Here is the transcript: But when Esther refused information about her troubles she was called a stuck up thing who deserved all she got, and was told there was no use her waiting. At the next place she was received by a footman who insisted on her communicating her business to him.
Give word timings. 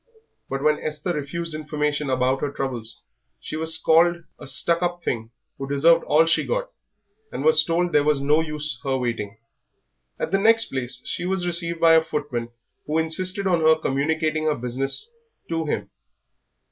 But 0.49 0.63
when 0.63 0.79
Esther 0.79 1.13
refused 1.13 1.53
information 1.53 2.09
about 2.09 2.41
her 2.41 2.51
troubles 2.51 3.03
she 3.39 3.55
was 3.55 3.77
called 3.77 4.23
a 4.39 4.47
stuck 4.47 4.81
up 4.81 5.03
thing 5.03 5.29
who 5.59 5.69
deserved 5.69 6.03
all 6.05 6.25
she 6.25 6.43
got, 6.43 6.71
and 7.31 7.45
was 7.45 7.63
told 7.63 7.91
there 7.91 8.03
was 8.03 8.19
no 8.19 8.41
use 8.41 8.81
her 8.83 8.97
waiting. 8.97 9.37
At 10.17 10.31
the 10.31 10.39
next 10.39 10.71
place 10.71 11.03
she 11.05 11.27
was 11.27 11.45
received 11.45 11.79
by 11.79 11.93
a 11.93 12.01
footman 12.01 12.49
who 12.87 12.97
insisted 12.97 13.45
on 13.45 13.61
her 13.61 13.75
communicating 13.75 14.45
her 14.45 14.55
business 14.55 15.07
to 15.49 15.67
him. 15.67 15.91